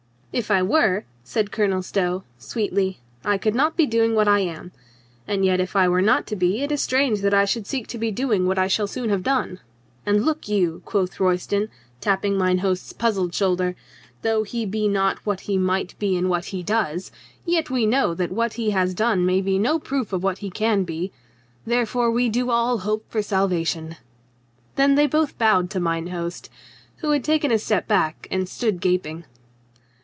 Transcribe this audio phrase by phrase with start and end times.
[0.33, 4.71] "If I were," said Colonel Stow sweetly, "I could not be doing what I am.
[5.27, 7.85] And yet if I were not to be, it is strange that I should seek
[7.87, 9.59] to be doing what I shall soon have done."
[10.05, 11.67] "And look you," quoth Royston,
[11.99, 13.75] tapping mine host's puzzled shoulder,
[14.21, 17.11] "though he be not what he JOAN NORMANDY 21 might be in what he does,
[17.45, 20.49] yet we know that what he has done may be no proof of what he
[20.49, 21.11] can be.
[21.65, 23.97] Wherefore we do all hope for salvation."
[24.77, 26.49] Then they both bowed to mine host—
[26.99, 29.25] who had taken a step back, and stood gaping.